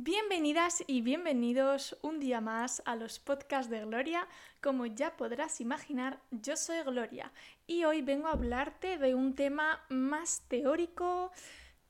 Bienvenidas 0.00 0.84
y 0.86 1.00
bienvenidos 1.00 1.98
un 2.02 2.20
día 2.20 2.40
más 2.40 2.82
a 2.84 2.94
los 2.94 3.18
podcasts 3.18 3.68
de 3.68 3.84
Gloria. 3.84 4.28
Como 4.62 4.86
ya 4.86 5.16
podrás 5.16 5.60
imaginar, 5.60 6.20
yo 6.30 6.56
soy 6.56 6.82
Gloria 6.82 7.32
y 7.66 7.82
hoy 7.82 8.02
vengo 8.02 8.28
a 8.28 8.32
hablarte 8.32 8.96
de 8.96 9.16
un 9.16 9.34
tema 9.34 9.84
más 9.88 10.44
teórico, 10.46 11.32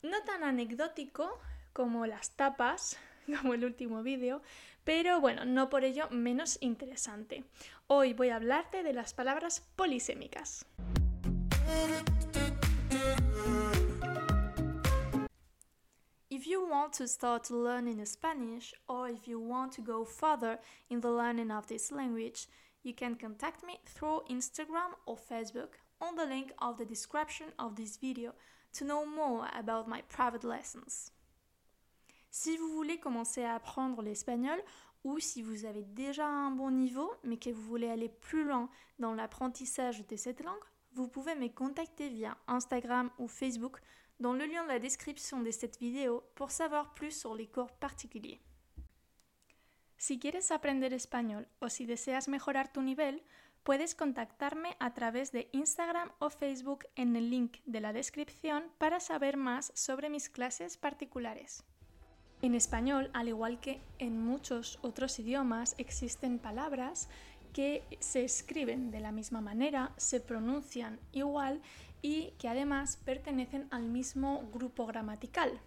no 0.01 0.23
tan 0.25 0.43
anecdótico 0.43 1.39
como 1.75 2.07
las 2.07 2.31
tapas, 2.31 2.97
como 3.43 3.53
el 3.53 3.67
último 3.67 4.03
vídeo, 4.03 4.41
pero 4.85 5.21
bueno, 5.21 5.45
no 5.45 5.69
por 5.69 5.85
ello 5.85 6.09
menos 6.09 6.57
interesante. 6.63 7.45
Hoy 7.89 8.15
voy 8.15 8.31
a 8.31 8.37
hablarte 8.37 8.83
de 8.83 8.95
las 8.95 9.13
palabras 9.13 9.69
polisémicas. 9.77 10.65
If 16.39 16.47
you 16.47 16.65
want 16.65 16.93
to 16.99 17.09
start 17.09 17.51
learning 17.51 18.05
Spanish 18.05 18.73
or 18.89 19.09
if 19.09 19.27
you 19.27 19.41
want 19.41 19.73
to 19.73 19.81
go 19.81 20.05
further 20.05 20.61
in 20.89 21.01
the 21.01 21.11
learning 21.11 21.51
of 21.51 21.67
this 21.67 21.91
language, 21.91 22.47
you 22.85 22.95
can 22.95 23.17
contact 23.17 23.67
me 23.67 23.81
through 23.85 24.23
Instagram 24.31 24.95
or 25.05 25.17
Facebook 25.17 25.71
on 26.01 26.15
the 26.15 26.27
link 26.27 26.53
of 26.61 26.79
the 26.79 26.85
description 26.85 27.47
of 27.59 27.75
this 27.75 27.97
video 27.97 28.35
to 28.75 28.85
know 28.85 29.05
more 29.05 29.49
about 29.59 29.89
my 29.89 30.01
private 30.03 30.45
lessons. 30.45 31.11
Si 32.31 32.57
vous 32.57 32.73
voulez 32.73 33.01
commencer 33.01 33.43
à 33.43 33.57
apprendre 33.57 34.01
l'espagnol 34.01 34.63
ou 35.03 35.19
si 35.19 35.43
vous 35.43 35.65
avez 35.65 35.83
déjà 35.83 36.29
un 36.29 36.53
bon 36.53 36.71
niveau 36.71 37.11
mais 37.25 37.39
que 37.39 37.51
vous 37.51 37.67
voulez 37.67 37.91
aller 37.91 38.09
plus 38.09 38.45
loin 38.45 38.71
dans 39.01 39.13
l'apprentissage 39.13 40.07
de 40.07 40.15
cette 40.15 40.45
langue, 40.45 40.65
vous 40.93 41.09
pouvez 41.09 41.35
me 41.35 41.49
contacter 41.49 42.09
via 42.09 42.37
Instagram 42.47 43.11
ou 43.19 43.27
Facebook 43.27 43.81
dans 44.19 44.33
le 44.33 44.47
lien 44.47 44.63
de 44.65 44.69
la 44.69 44.79
description 44.79 45.41
de 45.41 45.51
cette 45.51 45.79
vidéo 45.79 46.25
pour 46.35 46.51
savoir 46.51 46.95
plus 46.95 47.13
sur 47.13 47.35
les 47.35 47.47
cours 47.47 47.73
particuliers. 47.73 48.41
Si 49.97 50.19
quieres 50.19 50.51
aprender 50.53 50.93
español 50.93 51.49
o 51.61 51.69
si 51.69 51.87
deseas 51.87 52.29
mejorar 52.29 52.73
tu 52.73 52.83
nivel, 52.83 53.23
puedes 53.65 53.95
contactarme 53.95 54.77
a 54.79 54.95
través 54.95 55.33
de 55.33 55.49
Instagram 55.53 56.11
o 56.21 56.31
Facebook 56.31 56.87
en 56.95 57.17
el 57.17 57.31
link 57.31 57.59
de 57.67 57.81
la 57.81 57.93
descripción 57.93 58.65
para 58.79 59.01
saber 59.01 59.37
más 59.37 59.73
sobre 59.75 60.09
mis 60.09 60.31
clases 60.31 60.77
particulares. 60.77 61.65
En 62.41 62.55
español, 62.55 63.11
al 63.15 63.29
igual 63.29 63.59
que 63.59 63.83
en 63.99 64.25
muchos 64.25 64.79
otros 64.83 65.19
idiomas, 65.19 65.75
existen 65.79 66.39
palabras 66.39 67.09
que 67.49 67.83
se 68.01 68.25
escriben 68.25 68.91
de 68.91 69.01
la 69.01 69.13
misma 69.13 69.41
manera, 69.41 69.93
se 69.97 70.21
pronuncian 70.21 70.99
igual 71.13 71.61
y 72.03 72.33
que 72.39 72.49
además 72.49 72.97
pertenecen 73.05 73.67
al 73.71 73.85
mismo 73.85 74.49
grupo 74.53 74.87
gramatical, 74.87 75.61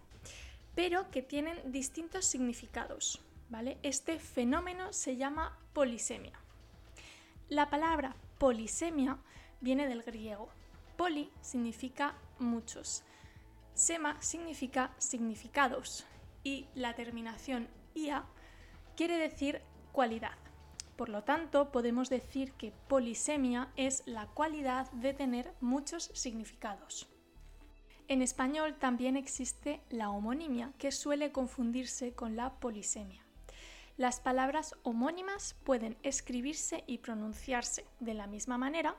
pero 0.74 1.10
que 1.10 1.22
tienen 1.22 1.70
distintos 1.70 2.24
significados. 2.24 3.20
¿vale? 3.52 3.76
Este 3.82 4.18
fenómeno 4.18 4.92
se 4.94 5.16
llama 5.16 5.58
polisemia. 5.74 6.32
La 7.50 7.68
palabra 7.68 8.16
polisemia 8.38 9.18
viene 9.60 9.86
del 9.86 10.02
griego. 10.02 10.48
Poli 10.96 11.30
significa 11.42 12.14
muchos. 12.38 13.04
Sema 13.74 14.20
significa 14.22 14.94
significados 14.96 16.06
y 16.42 16.66
la 16.74 16.94
terminación 16.94 17.68
ia 17.94 18.24
quiere 18.96 19.18
decir 19.18 19.60
cualidad. 19.92 20.36
Por 20.96 21.08
lo 21.08 21.24
tanto, 21.24 21.72
podemos 21.72 22.10
decir 22.10 22.52
que 22.52 22.72
polisemia 22.88 23.70
es 23.76 24.02
la 24.06 24.26
cualidad 24.26 24.90
de 24.92 25.14
tener 25.14 25.52
muchos 25.60 26.10
significados. 26.14 27.08
En 28.08 28.20
español 28.20 28.76
también 28.78 29.16
existe 29.16 29.80
la 29.88 30.10
homonimia, 30.10 30.72
que 30.78 30.92
suele 30.92 31.32
confundirse 31.32 32.12
con 32.12 32.36
la 32.36 32.54
polisemia. 32.54 33.24
Las 33.96 34.20
palabras 34.20 34.74
homónimas 34.82 35.54
pueden 35.64 35.96
escribirse 36.02 36.84
y 36.86 36.98
pronunciarse 36.98 37.86
de 38.00 38.14
la 38.14 38.26
misma 38.26 38.58
manera, 38.58 38.96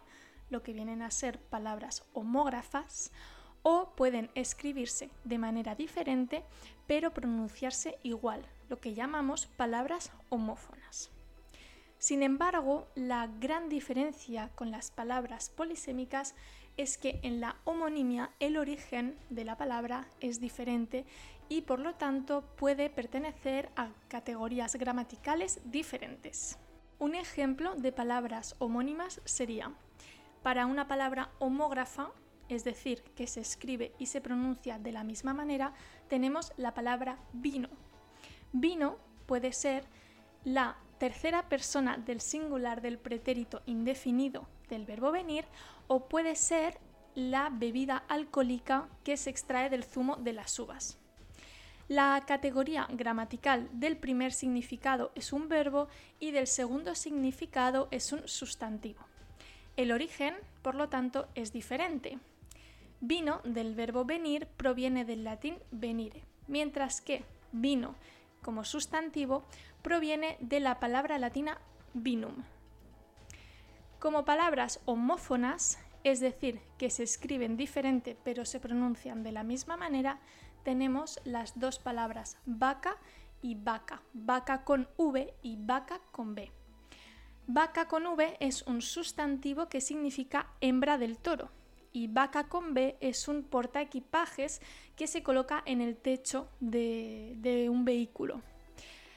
lo 0.49 0.63
que 0.63 0.73
vienen 0.73 1.01
a 1.01 1.11
ser 1.11 1.39
palabras 1.39 2.03
homógrafas, 2.13 3.11
o 3.61 3.93
pueden 3.95 4.29
escribirse 4.35 5.09
de 5.23 5.37
manera 5.37 5.75
diferente, 5.75 6.43
pero 6.85 7.13
pronunciarse 7.13 7.97
igual, 8.03 8.45
lo 8.69 8.79
que 8.79 8.93
llamamos 8.93 9.45
palabras 9.45 10.11
homófonas. 10.29 11.12
Sin 12.03 12.21
embargo, 12.21 12.89
la 12.95 13.29
gran 13.39 13.69
diferencia 13.69 14.49
con 14.55 14.71
las 14.71 14.91
palabras 14.91 15.49
polisémicas 15.49 16.35
es 16.75 16.97
que 16.97 17.21
en 17.23 17.39
la 17.39 17.55
homonimia 17.63 18.31
el 18.41 18.57
origen 18.57 19.17
de 19.29 19.45
la 19.45 19.55
palabra 19.55 20.09
es 20.19 20.41
diferente 20.41 21.05
y 21.47 21.61
por 21.61 21.79
lo 21.79 21.95
tanto 21.95 22.41
puede 22.57 22.89
pertenecer 22.89 23.69
a 23.77 23.87
categorías 24.09 24.75
gramaticales 24.75 25.61
diferentes. 25.63 26.57
Un 26.99 27.15
ejemplo 27.15 27.73
de 27.75 27.93
palabras 27.93 28.57
homónimas 28.59 29.21
sería, 29.23 29.71
para 30.41 30.65
una 30.65 30.89
palabra 30.89 31.31
homógrafa, 31.39 32.11
es 32.49 32.65
decir, 32.65 33.01
que 33.15 33.27
se 33.27 33.39
escribe 33.39 33.93
y 33.97 34.07
se 34.07 34.19
pronuncia 34.19 34.77
de 34.77 34.91
la 34.91 35.05
misma 35.05 35.33
manera, 35.33 35.73
tenemos 36.09 36.51
la 36.57 36.73
palabra 36.73 37.17
vino. 37.31 37.69
Vino 38.51 38.97
puede 39.25 39.53
ser 39.53 39.85
la 40.43 40.75
tercera 41.03 41.49
persona 41.49 41.97
del 41.97 42.21
singular 42.21 42.81
del 42.81 42.97
pretérito 42.97 43.61
indefinido 43.65 44.47
del 44.69 44.85
verbo 44.85 45.11
venir 45.11 45.43
o 45.87 46.07
puede 46.07 46.33
ser 46.33 46.79
la 47.13 47.49
bebida 47.51 48.05
alcohólica 48.07 48.87
que 49.03 49.17
se 49.17 49.29
extrae 49.29 49.69
del 49.69 49.83
zumo 49.83 50.15
de 50.15 50.31
las 50.31 50.57
uvas. 50.59 50.97
La 51.89 52.23
categoría 52.25 52.87
gramatical 52.89 53.67
del 53.73 53.97
primer 53.97 54.31
significado 54.31 55.11
es 55.13 55.33
un 55.33 55.49
verbo 55.49 55.89
y 56.21 56.31
del 56.31 56.47
segundo 56.47 56.95
significado 56.95 57.89
es 57.91 58.13
un 58.13 58.25
sustantivo. 58.25 59.01
El 59.75 59.91
origen, 59.91 60.33
por 60.61 60.75
lo 60.75 60.87
tanto, 60.87 61.27
es 61.35 61.51
diferente. 61.51 62.17
Vino 63.01 63.41
del 63.43 63.75
verbo 63.75 64.05
venir 64.05 64.47
proviene 64.55 65.03
del 65.03 65.25
latín 65.25 65.57
venire, 65.69 66.23
mientras 66.47 67.01
que 67.01 67.25
vino 67.51 67.93
como 68.41 68.63
sustantivo 68.63 69.43
proviene 69.83 70.37
de 70.39 70.59
la 70.59 70.79
palabra 70.79 71.19
latina 71.19 71.59
vinum. 71.93 72.43
Como 73.99 74.25
palabras 74.25 74.79
homófonas, 74.85 75.77
es 76.03 76.19
decir, 76.19 76.59
que 76.77 76.89
se 76.89 77.03
escriben 77.03 77.55
diferente 77.57 78.17
pero 78.23 78.45
se 78.45 78.59
pronuncian 78.59 79.23
de 79.23 79.31
la 79.31 79.43
misma 79.43 79.77
manera, 79.77 80.19
tenemos 80.63 81.19
las 81.25 81.59
dos 81.59 81.77
palabras 81.77 82.37
vaca 82.45 82.97
y 83.41 83.55
vaca, 83.55 84.01
vaca 84.13 84.63
con 84.63 84.87
V 84.97 85.33
y 85.43 85.57
vaca 85.59 85.99
con 86.11 86.33
B. 86.33 86.51
Vaca 87.45 87.89
con 87.89 88.05
V 88.07 88.37
es 88.39 88.63
un 88.63 88.81
sustantivo 88.81 89.67
que 89.67 89.81
significa 89.81 90.47
hembra 90.61 90.97
del 90.97 91.17
toro 91.17 91.51
y 91.91 92.07
vaca 92.07 92.47
con 92.47 92.73
B 92.73 92.97
es 93.01 93.27
un 93.27 93.43
portaequipajes 93.43 94.61
que 94.95 95.07
se 95.07 95.23
coloca 95.23 95.61
en 95.65 95.81
el 95.81 95.97
techo 95.97 96.49
de, 96.59 97.35
de 97.37 97.69
un 97.69 97.85
vehículo. 97.85 98.41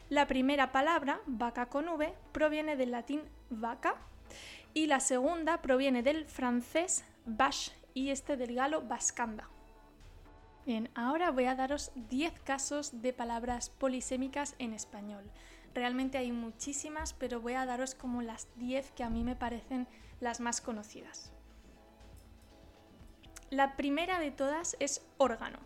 La 0.08 0.28
primera 0.28 0.70
palabra, 0.70 1.20
vaca 1.26 1.66
con 1.66 1.88
V, 1.88 2.14
proviene 2.30 2.76
del 2.76 2.92
latín 2.92 3.22
vaca 3.50 3.96
y 4.72 4.86
la 4.86 5.00
segunda 5.00 5.62
proviene 5.62 6.04
del 6.04 6.26
francés 6.26 7.04
vache 7.24 7.72
y 7.92 8.10
este 8.10 8.36
del 8.36 8.54
galo 8.54 8.82
vascanda. 8.82 9.48
Bien, 10.64 10.90
ahora 10.94 11.32
voy 11.32 11.46
a 11.46 11.56
daros 11.56 11.90
10 12.08 12.38
casos 12.40 13.02
de 13.02 13.12
palabras 13.12 13.70
polisémicas 13.70 14.54
en 14.60 14.74
español. 14.74 15.24
Realmente 15.74 16.18
hay 16.18 16.30
muchísimas, 16.30 17.12
pero 17.12 17.40
voy 17.40 17.54
a 17.54 17.66
daros 17.66 17.96
como 17.96 18.22
las 18.22 18.46
10 18.56 18.92
que 18.92 19.02
a 19.02 19.10
mí 19.10 19.24
me 19.24 19.34
parecen 19.34 19.88
las 20.20 20.38
más 20.38 20.60
conocidas. 20.60 21.32
La 23.50 23.76
primera 23.76 24.20
de 24.20 24.30
todas 24.30 24.76
es 24.78 25.04
órgano. 25.18 25.58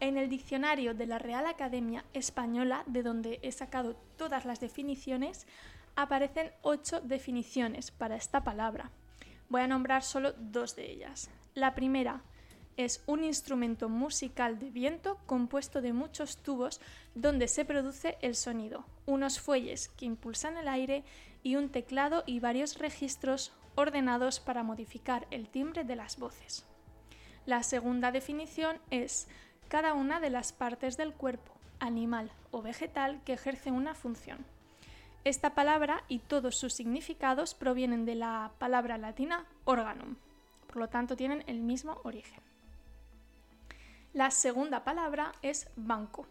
En 0.00 0.16
el 0.16 0.28
diccionario 0.28 0.94
de 0.94 1.06
la 1.06 1.18
Real 1.18 1.46
Academia 1.46 2.04
Española, 2.12 2.84
de 2.86 3.02
donde 3.02 3.40
he 3.42 3.50
sacado 3.50 3.96
todas 4.16 4.44
las 4.44 4.60
definiciones, 4.60 5.46
aparecen 5.96 6.52
ocho 6.62 7.00
definiciones 7.00 7.90
para 7.90 8.14
esta 8.14 8.44
palabra. 8.44 8.92
Voy 9.48 9.62
a 9.62 9.66
nombrar 9.66 10.04
solo 10.04 10.34
dos 10.38 10.76
de 10.76 10.90
ellas. 10.90 11.30
La 11.54 11.74
primera 11.74 12.22
es 12.76 13.02
un 13.06 13.24
instrumento 13.24 13.88
musical 13.88 14.60
de 14.60 14.70
viento 14.70 15.18
compuesto 15.26 15.82
de 15.82 15.92
muchos 15.92 16.36
tubos 16.36 16.80
donde 17.16 17.48
se 17.48 17.64
produce 17.64 18.16
el 18.22 18.36
sonido, 18.36 18.84
unos 19.04 19.40
fuelles 19.40 19.88
que 19.88 20.06
impulsan 20.06 20.56
el 20.56 20.68
aire 20.68 21.02
y 21.42 21.56
un 21.56 21.70
teclado 21.70 22.22
y 22.24 22.38
varios 22.38 22.78
registros 22.78 23.52
ordenados 23.74 24.38
para 24.38 24.62
modificar 24.62 25.26
el 25.32 25.48
timbre 25.48 25.82
de 25.82 25.96
las 25.96 26.18
voces. 26.18 26.64
La 27.46 27.64
segunda 27.64 28.12
definición 28.12 28.78
es 28.90 29.26
cada 29.68 29.94
una 29.94 30.20
de 30.20 30.30
las 30.30 30.52
partes 30.52 30.96
del 30.96 31.12
cuerpo, 31.12 31.52
animal 31.78 32.30
o 32.50 32.62
vegetal, 32.62 33.20
que 33.24 33.34
ejerce 33.34 33.70
una 33.70 33.94
función. 33.94 34.44
Esta 35.24 35.54
palabra 35.54 36.04
y 36.08 36.20
todos 36.20 36.56
sus 36.56 36.72
significados 36.72 37.54
provienen 37.54 38.06
de 38.06 38.14
la 38.14 38.52
palabra 38.58 38.96
latina 38.98 39.46
organum, 39.64 40.16
por 40.66 40.76
lo 40.78 40.88
tanto 40.88 41.16
tienen 41.16 41.44
el 41.46 41.60
mismo 41.60 42.00
origen. 42.04 42.42
La 44.14 44.30
segunda 44.30 44.84
palabra 44.84 45.32
es 45.42 45.68
banco. 45.76 46.26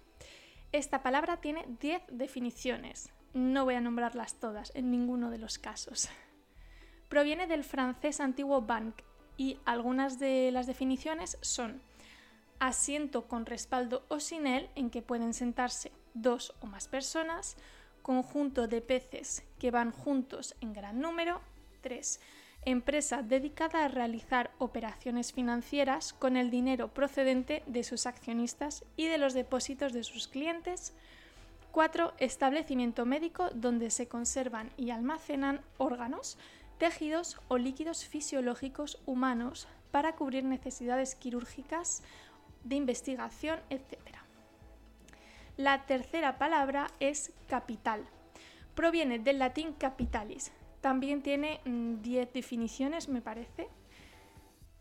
Esta 0.72 1.04
palabra 1.04 1.38
tiene 1.38 1.66
10 1.80 2.04
definiciones. 2.10 3.12
No 3.34 3.66
voy 3.66 3.76
a 3.76 3.82
nombrarlas 3.82 4.34
todas 4.36 4.72
en 4.76 4.90
ninguno 4.90 5.30
de 5.30 5.38
los 5.38 5.60
casos. 5.60 6.10
Proviene 7.08 7.46
del 7.46 7.64
francés 7.64 8.20
antiguo 8.20 8.62
banc 8.62 9.02
y 9.38 9.60
algunas 9.66 10.18
de 10.18 10.50
las 10.52 10.66
definiciones 10.66 11.38
son 11.42 11.82
asiento 12.60 13.28
con 13.28 13.46
respaldo 13.46 14.04
o 14.08 14.20
sin 14.20 14.48
él 14.48 14.70
en 14.76 14.90
que 14.90 15.02
pueden 15.02 15.34
sentarse 15.34 15.92
dos 16.14 16.54
o 16.62 16.68
más 16.68 16.88
personas, 16.88 17.58
conjunto 18.02 18.68
de 18.68 18.82
peces 18.82 19.44
que 19.60 19.72
van 19.72 19.92
juntos 19.92 20.56
en 20.62 20.74
gran 20.74 21.00
número, 21.02 21.42
3. 21.82 22.20
Empresa 22.66 23.22
dedicada 23.22 23.86
a 23.86 23.88
realizar 23.88 24.52
operaciones 24.58 25.32
financieras 25.32 26.14
con 26.14 26.36
el 26.36 26.50
dinero 26.50 26.90
procedente 26.90 27.64
de 27.66 27.84
sus 27.84 28.06
accionistas 28.06 28.84
y 28.98 29.08
de 29.08 29.18
los 29.18 29.34
depósitos 29.34 29.94
de 29.94 30.04
sus 30.04 30.28
clientes. 30.28 30.94
4. 31.72 32.14
Establecimiento 32.18 33.06
médico 33.06 33.50
donde 33.54 33.90
se 33.90 34.08
conservan 34.08 34.72
y 34.78 34.90
almacenan 34.90 35.62
órganos, 35.78 36.38
tejidos 36.78 37.40
o 37.48 37.58
líquidos 37.58 38.06
fisiológicos 38.06 39.00
humanos 39.06 39.68
para 39.92 40.16
cubrir 40.16 40.44
necesidades 40.44 41.16
quirúrgicas, 41.16 42.04
de 42.64 42.76
investigación, 42.76 43.60
etc. 43.70 43.98
La 45.58 45.86
tercera 45.86 46.38
palabra 46.38 46.88
es 47.00 47.32
capital. 47.48 48.06
Proviene 48.76 49.20
del 49.20 49.40
latín 49.40 49.74
capitalis. 49.74 50.52
También 50.82 51.22
tiene 51.22 51.62
10 51.66 51.66
mm, 51.66 52.34
definiciones, 52.34 53.10
me 53.10 53.22
parece. 53.22 53.68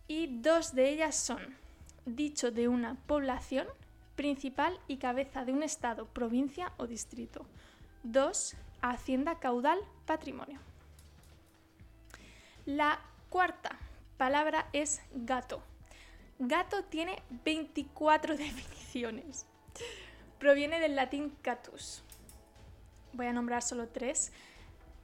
Y 0.09 0.41
dos 0.41 0.75
de 0.75 0.91
ellas 0.91 1.17
son 1.17 1.39
dicho 2.05 2.51
de 2.51 2.69
una 2.69 2.95
población 3.07 3.67
principal 4.15 4.79
y 4.87 4.97
cabeza 4.97 5.45
de 5.45 5.53
un 5.53 5.63
estado, 5.63 6.07
provincia 6.07 6.73
o 6.77 6.87
distrito. 6.87 7.47
2. 8.03 8.57
Hacienda 8.83 9.39
caudal, 9.39 9.79
patrimonio. 10.07 10.61
La 12.65 13.01
cuarta 13.29 13.79
palabra 14.17 14.69
es 14.73 15.01
gato. 15.13 15.63
Gato 16.39 16.85
tiene 16.85 17.23
24 17.45 18.37
definiciones. 18.37 19.47
Proviene 20.39 20.81
del 20.81 20.95
latín 20.95 21.33
catus. 21.43 22.03
Voy 23.15 23.27
a 23.27 23.33
nombrar 23.33 23.63
solo 23.63 23.89
tres. 23.89 24.33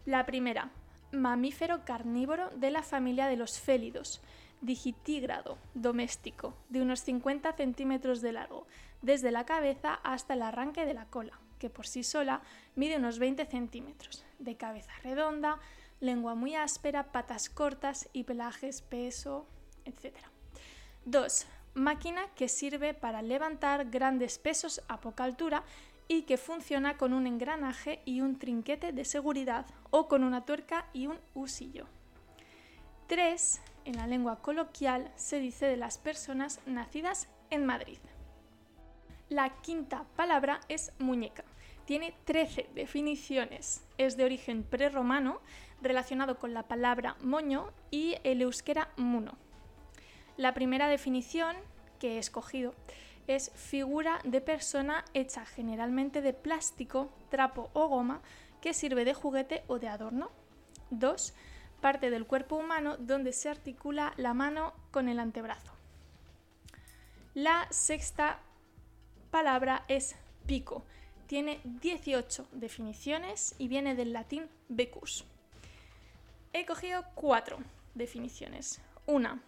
La 0.04 0.26
primera, 0.26 0.70
mamífero 1.10 1.84
carnívoro 1.84 2.50
de 2.50 2.70
la 2.70 2.82
familia 2.82 3.28
de 3.28 3.36
los 3.36 3.58
félidos, 3.58 4.20
digitígrado, 4.60 5.56
doméstico, 5.74 6.54
de 6.68 6.82
unos 6.82 7.00
50 7.00 7.52
centímetros 7.54 8.20
de 8.20 8.32
largo, 8.32 8.66
desde 9.00 9.30
la 9.30 9.46
cabeza 9.46 9.94
hasta 10.04 10.34
el 10.34 10.42
arranque 10.42 10.84
de 10.84 10.94
la 10.94 11.06
cola, 11.06 11.38
que 11.58 11.70
por 11.70 11.86
sí 11.86 12.02
sola 12.02 12.42
mide 12.76 12.98
unos 12.98 13.18
20 13.18 13.46
centímetros, 13.46 14.24
de 14.38 14.56
cabeza 14.56 14.92
redonda, 15.02 15.60
lengua 16.00 16.34
muy 16.34 16.56
áspera, 16.56 17.12
patas 17.12 17.48
cortas 17.48 18.08
y 18.12 18.24
pelaje 18.24 18.68
espeso, 18.68 19.46
etc. 19.84 20.31
2. 21.04 21.46
Máquina 21.74 22.28
que 22.36 22.48
sirve 22.48 22.94
para 22.94 23.22
levantar 23.22 23.90
grandes 23.90 24.38
pesos 24.38 24.82
a 24.88 25.00
poca 25.00 25.24
altura 25.24 25.64
y 26.06 26.22
que 26.22 26.36
funciona 26.36 26.96
con 26.96 27.12
un 27.12 27.26
engranaje 27.26 28.02
y 28.04 28.20
un 28.20 28.38
trinquete 28.38 28.92
de 28.92 29.04
seguridad 29.04 29.66
o 29.90 30.06
con 30.06 30.22
una 30.22 30.44
tuerca 30.44 30.86
y 30.92 31.06
un 31.06 31.18
husillo. 31.34 31.86
3. 33.08 33.60
En 33.84 33.96
la 33.96 34.06
lengua 34.06 34.40
coloquial 34.42 35.10
se 35.16 35.40
dice 35.40 35.66
de 35.66 35.76
las 35.76 35.98
personas 35.98 36.60
nacidas 36.66 37.28
en 37.50 37.66
Madrid. 37.66 37.98
La 39.28 39.60
quinta 39.62 40.04
palabra 40.14 40.60
es 40.68 40.92
muñeca. 40.98 41.44
Tiene 41.84 42.14
13 42.24 42.68
definiciones. 42.74 43.82
Es 43.98 44.16
de 44.16 44.24
origen 44.24 44.62
prerromano 44.62 45.40
relacionado 45.80 46.38
con 46.38 46.54
la 46.54 46.68
palabra 46.68 47.16
moño 47.22 47.72
y 47.90 48.16
el 48.22 48.42
euskera 48.42 48.90
muno. 48.96 49.36
La 50.36 50.54
primera 50.54 50.88
definición 50.88 51.56
que 51.98 52.16
he 52.16 52.18
escogido 52.18 52.74
es 53.26 53.50
figura 53.54 54.18
de 54.24 54.40
persona 54.40 55.04
hecha 55.14 55.44
generalmente 55.44 56.22
de 56.22 56.32
plástico, 56.32 57.12
trapo 57.28 57.70
o 57.74 57.88
goma 57.88 58.22
que 58.60 58.74
sirve 58.74 59.04
de 59.04 59.14
juguete 59.14 59.62
o 59.66 59.78
de 59.78 59.88
adorno. 59.88 60.30
2. 60.90 61.34
Parte 61.80 62.10
del 62.10 62.26
cuerpo 62.26 62.56
humano 62.56 62.96
donde 62.96 63.32
se 63.32 63.48
articula 63.48 64.14
la 64.16 64.34
mano 64.34 64.72
con 64.90 65.08
el 65.08 65.18
antebrazo. 65.18 65.72
La 67.34 67.66
sexta 67.70 68.40
palabra 69.30 69.84
es 69.88 70.16
pico. 70.46 70.84
Tiene 71.26 71.60
18 71.64 72.46
definiciones 72.52 73.54
y 73.58 73.68
viene 73.68 73.94
del 73.94 74.12
latín 74.12 74.48
becus. 74.68 75.24
He 76.52 76.66
cogido 76.66 77.04
cuatro 77.14 77.58
definiciones. 77.94 78.80
Una, 79.06 79.42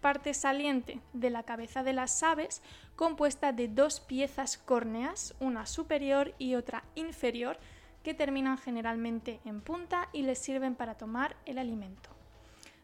parte 0.00 0.34
saliente 0.34 1.00
de 1.12 1.30
la 1.30 1.42
cabeza 1.42 1.82
de 1.82 1.92
las 1.92 2.22
aves 2.22 2.62
compuesta 2.96 3.52
de 3.52 3.68
dos 3.68 4.00
piezas 4.00 4.58
córneas, 4.58 5.34
una 5.40 5.66
superior 5.66 6.34
y 6.38 6.54
otra 6.54 6.84
inferior, 6.94 7.58
que 8.02 8.14
terminan 8.14 8.58
generalmente 8.58 9.40
en 9.44 9.60
punta 9.60 10.08
y 10.12 10.22
les 10.22 10.38
sirven 10.38 10.74
para 10.74 10.96
tomar 10.96 11.36
el 11.46 11.58
alimento. 11.58 12.10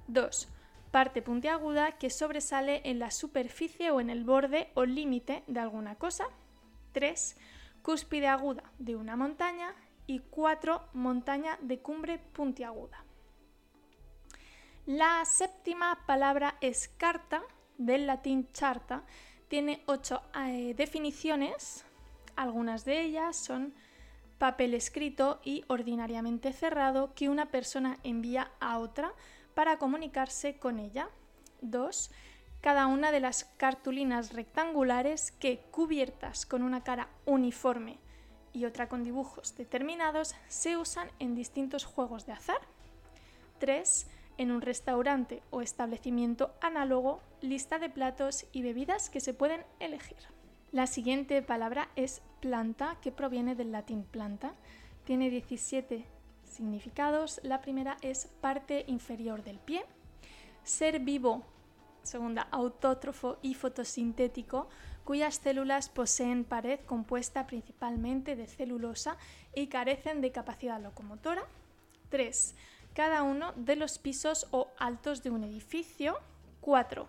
2. 0.08 0.48
Parte 0.90 1.22
puntiaguda 1.22 1.92
que 1.92 2.10
sobresale 2.10 2.82
en 2.84 2.98
la 2.98 3.10
superficie 3.10 3.90
o 3.90 4.00
en 4.00 4.10
el 4.10 4.24
borde 4.24 4.70
o 4.74 4.84
límite 4.84 5.42
de 5.46 5.60
alguna 5.60 5.96
cosa. 5.96 6.24
3. 6.92 7.36
Cúspide 7.82 8.28
aguda 8.28 8.64
de 8.78 8.96
una 8.96 9.16
montaña. 9.16 9.74
Y 10.06 10.18
4. 10.18 10.88
Montaña 10.92 11.58
de 11.62 11.78
cumbre 11.78 12.18
puntiaguda. 12.18 13.03
La 14.86 15.24
séptima 15.24 15.98
palabra 16.04 16.58
es 16.60 16.88
carta, 16.88 17.42
del 17.78 18.06
latín 18.06 18.52
charta. 18.52 19.02
Tiene 19.48 19.82
ocho 19.86 20.20
eh, 20.36 20.74
definiciones. 20.76 21.86
Algunas 22.36 22.84
de 22.84 23.00
ellas 23.00 23.34
son 23.34 23.72
papel 24.36 24.74
escrito 24.74 25.40
y 25.42 25.64
ordinariamente 25.68 26.52
cerrado 26.52 27.14
que 27.14 27.30
una 27.30 27.46
persona 27.46 27.96
envía 28.02 28.50
a 28.60 28.78
otra 28.78 29.14
para 29.54 29.78
comunicarse 29.78 30.58
con 30.58 30.78
ella. 30.78 31.08
2. 31.62 32.10
Cada 32.60 32.86
una 32.86 33.10
de 33.10 33.20
las 33.20 33.44
cartulinas 33.56 34.34
rectangulares 34.34 35.32
que, 35.32 35.60
cubiertas 35.70 36.44
con 36.44 36.62
una 36.62 36.84
cara 36.84 37.08
uniforme 37.24 37.96
y 38.52 38.66
otra 38.66 38.90
con 38.90 39.02
dibujos 39.02 39.56
determinados, 39.56 40.34
se 40.48 40.76
usan 40.76 41.08
en 41.20 41.34
distintos 41.34 41.86
juegos 41.86 42.26
de 42.26 42.32
azar. 42.32 42.60
3 43.60 44.08
en 44.38 44.50
un 44.50 44.60
restaurante 44.60 45.42
o 45.50 45.62
establecimiento 45.62 46.52
análogo 46.60 47.20
lista 47.40 47.78
de 47.78 47.90
platos 47.90 48.46
y 48.52 48.62
bebidas 48.62 49.10
que 49.10 49.20
se 49.20 49.34
pueden 49.34 49.62
elegir. 49.80 50.18
La 50.72 50.86
siguiente 50.86 51.40
palabra 51.42 51.88
es 51.94 52.22
planta, 52.40 52.96
que 53.00 53.12
proviene 53.12 53.54
del 53.54 53.70
latín 53.70 54.02
planta. 54.02 54.54
Tiene 55.04 55.30
17 55.30 56.04
significados. 56.44 57.40
La 57.42 57.60
primera 57.60 57.96
es 58.02 58.26
parte 58.40 58.84
inferior 58.88 59.44
del 59.44 59.58
pie. 59.58 59.84
Ser 60.64 61.00
vivo, 61.00 61.44
segunda, 62.02 62.48
autótrofo 62.50 63.38
y 63.40 63.54
fotosintético, 63.54 64.68
cuyas 65.04 65.36
células 65.36 65.88
poseen 65.90 66.44
pared 66.44 66.80
compuesta 66.80 67.46
principalmente 67.46 68.34
de 68.34 68.46
celulosa 68.46 69.16
y 69.54 69.68
carecen 69.68 70.20
de 70.20 70.32
capacidad 70.32 70.80
locomotora. 70.80 71.44
3 72.08 72.54
cada 72.94 73.24
uno 73.24 73.52
de 73.56 73.76
los 73.76 73.98
pisos 73.98 74.46
o 74.52 74.68
altos 74.78 75.22
de 75.22 75.30
un 75.30 75.44
edificio. 75.44 76.18
4. 76.60 77.06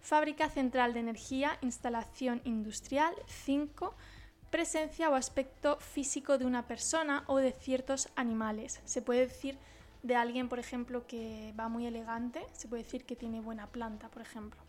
Fábrica 0.00 0.48
central 0.50 0.92
de 0.92 1.00
energía, 1.00 1.58
instalación 1.62 2.40
industrial. 2.44 3.14
5. 3.26 3.94
Presencia 4.50 5.08
o 5.08 5.14
aspecto 5.14 5.78
físico 5.78 6.36
de 6.36 6.44
una 6.44 6.66
persona 6.68 7.24
o 7.26 7.38
de 7.38 7.52
ciertos 7.52 8.08
animales. 8.14 8.80
Se 8.84 9.00
puede 9.00 9.26
decir 9.26 9.58
de 10.02 10.14
alguien, 10.14 10.48
por 10.48 10.58
ejemplo, 10.58 11.06
que 11.06 11.54
va 11.58 11.68
muy 11.68 11.86
elegante, 11.86 12.44
se 12.52 12.68
puede 12.68 12.82
decir 12.82 13.06
que 13.06 13.16
tiene 13.16 13.40
buena 13.40 13.68
planta, 13.68 14.08
por 14.08 14.20
ejemplo. 14.20 14.60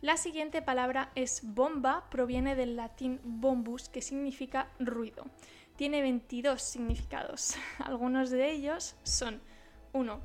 La 0.00 0.16
siguiente 0.16 0.62
palabra 0.62 1.10
es 1.14 1.40
bomba, 1.42 2.08
proviene 2.10 2.54
del 2.54 2.76
latín 2.76 3.20
bombus, 3.24 3.88
que 3.88 4.02
significa 4.02 4.68
ruido 4.78 5.24
tiene 5.76 6.02
22 6.02 6.60
significados. 6.60 7.56
Algunos 7.78 8.30
de 8.30 8.50
ellos 8.50 8.94
son 9.02 9.40
1. 9.92 10.20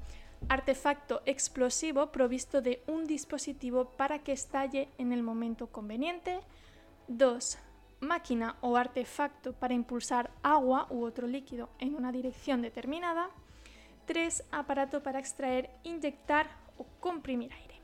Artefacto 0.48 1.22
explosivo 1.25 2.12
provisto 2.12 2.62
de 2.62 2.82
un 2.88 3.06
dispositivo 3.06 3.86
para 3.86 4.20
que 4.20 4.32
estalle 4.32 4.89
en 4.98 5.12
el 5.12 5.22
momento 5.24 5.68
conveniente. 5.68 6.39
2. 7.08 7.58
Máquina 8.01 8.56
o 8.62 8.77
artefacto 8.77 9.51
para 9.51 9.74
impulsar 9.74 10.32
agua 10.41 10.88
u 10.89 11.03
otro 11.03 11.27
líquido 11.27 11.70
en 11.79 11.96
una 11.96 12.12
dirección 12.12 12.62
determinada. 12.62 13.29
3. 14.06 14.46
Aparato 14.51 15.03
para 15.03 15.20
extraer, 15.20 15.70
inyectar 15.84 16.50
o 16.77 16.86
comprimir 17.00 17.51
aire. 17.53 17.75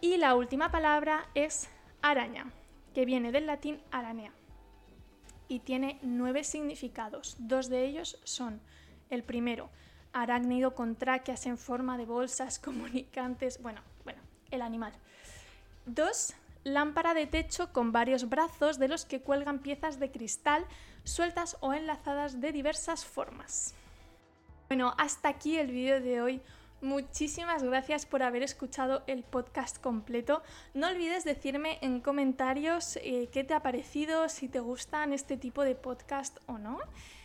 Y 0.00 0.16
la 0.16 0.34
última 0.34 0.70
palabra 0.70 1.28
es 1.34 1.68
araña, 2.02 2.50
que 2.94 3.04
viene 3.04 3.30
del 3.30 3.46
latín 3.46 3.80
aranea 3.90 4.32
y 5.48 5.60
tiene 5.60 5.98
nueve 6.02 6.44
significados. 6.44 7.36
Dos 7.38 7.68
de 7.68 7.86
ellos 7.86 8.18
son 8.24 8.60
el 9.10 9.22
primero, 9.24 9.70
arácnido 10.12 10.74
con 10.74 10.96
tráqueas 10.96 11.46
en 11.46 11.58
forma 11.58 11.98
de 11.98 12.06
bolsas 12.06 12.58
comunicantes, 12.64 13.60
bueno, 13.62 13.80
bueno, 14.04 14.20
el 14.50 14.62
animal. 14.62 14.92
Dos, 15.86 16.34
lámpara 16.64 17.14
de 17.14 17.26
techo 17.26 17.72
con 17.72 17.92
varios 17.92 18.28
brazos 18.28 18.78
de 18.78 18.88
los 18.88 19.04
que 19.04 19.20
cuelgan 19.22 19.60
piezas 19.60 19.98
de 19.98 20.10
cristal 20.10 20.66
sueltas 21.04 21.56
o 21.60 21.72
enlazadas 21.72 22.40
de 22.40 22.52
diversas 22.52 23.04
formas. 23.04 23.74
Bueno, 24.68 24.94
hasta 24.98 25.30
aquí 25.30 25.56
el 25.56 25.68
vídeo 25.68 26.00
de 26.00 26.20
hoy. 26.20 26.42
Muchísimas 26.80 27.64
gracias 27.64 28.06
por 28.06 28.22
haber 28.22 28.44
escuchado 28.44 29.02
el 29.08 29.24
podcast 29.24 29.78
completo. 29.78 30.44
No 30.74 30.86
olvides 30.86 31.24
decirme 31.24 31.78
en 31.80 32.00
comentarios 32.00 32.98
eh, 33.02 33.28
qué 33.32 33.42
te 33.42 33.52
ha 33.54 33.62
parecido, 33.62 34.28
si 34.28 34.48
te 34.48 34.60
gustan 34.60 35.12
este 35.12 35.36
tipo 35.36 35.64
de 35.64 35.74
podcast 35.74 36.38
o 36.46 36.56
no. 36.56 36.78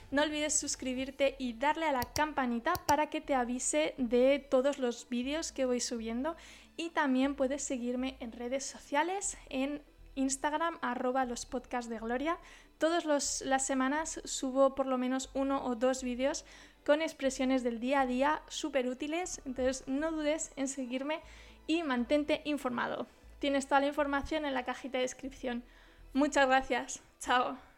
No 0.10 0.24
olvides 0.24 0.58
suscribirte 0.58 1.36
y 1.38 1.54
darle 1.54 1.86
a 1.86 1.92
la 1.92 2.02
campanita 2.02 2.74
para 2.88 3.12
que 3.12 3.22
te 3.22 3.36
avise 3.36 3.94
de 4.00 4.40
todos 4.40 4.80
los 4.80 5.08
vídeos 5.08 5.52
que 5.52 5.66
voy 5.66 5.80
subiendo. 5.80 6.36
Y 6.76 6.90
también 6.90 7.36
puedes 7.36 7.64
seguirme 7.64 8.18
en 8.22 8.32
redes 8.32 8.66
sociales, 8.66 9.38
en 9.50 9.84
Instagram, 10.16 10.80
arroba 10.82 11.26
los 11.26 11.46
podcasts 11.46 11.90
de 11.90 12.00
Gloria. 12.00 12.40
Todas 12.80 13.06
las 13.06 13.66
semanas 13.66 14.20
subo 14.26 14.74
por 14.74 14.88
lo 14.88 14.98
menos 14.98 15.30
uno 15.34 15.64
o 15.64 15.76
dos 15.76 16.04
vídeos 16.04 16.44
con 16.86 17.02
expresiones 17.02 17.63
del 17.63 17.80
día 17.80 18.02
a 18.02 18.06
día 18.06 18.42
súper 18.48 18.88
útiles, 18.88 19.42
entonces 19.46 19.84
no 19.88 20.12
dudes 20.12 20.52
en 20.56 20.68
seguirme 20.68 21.22
y 21.68 21.84
mantente 21.84 22.42
informado. 22.46 23.08
Tienes 23.40 23.68
toda 23.68 23.82
la 23.82 23.88
información 23.88 24.46
en 24.46 24.54
la 24.54 24.63
cajita 24.63 24.98
de 24.98 25.04
descripción. 25.04 25.63
Muchas 26.13 26.48
gracias. 26.48 27.02
Chao. 27.20 27.58